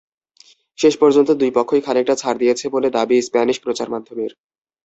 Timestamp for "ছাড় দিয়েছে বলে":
2.17-2.87